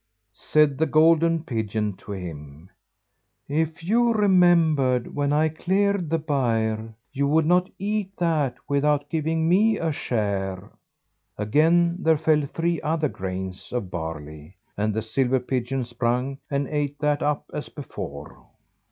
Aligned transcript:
Said 0.33 0.79
the 0.79 0.87
golden 0.87 1.43
pigeon 1.43 1.93
to 1.97 2.11
him, 2.11 2.71
"If 3.47 3.83
you 3.83 4.13
remembered 4.13 5.13
when 5.13 5.31
I 5.31 5.47
cleared 5.49 6.09
the 6.09 6.17
byre, 6.17 6.95
you 7.13 7.27
would 7.27 7.45
not 7.45 7.69
eat 7.77 8.15
that 8.17 8.55
without 8.67 9.09
giving 9.11 9.47
me 9.47 9.77
a 9.77 9.91
share." 9.91 10.71
Again 11.37 11.97
there 11.99 12.17
fell 12.17 12.41
three 12.47 12.81
other 12.81 13.09
grains 13.09 13.71
of 13.71 13.91
barley, 13.91 14.55
and 14.75 14.91
the 14.91 15.03
silver 15.03 15.39
pigeon 15.39 15.85
sprung, 15.85 16.39
and 16.49 16.67
ate 16.69 16.97
that 16.97 17.21
up 17.21 17.45
as 17.53 17.69
before. 17.69 18.47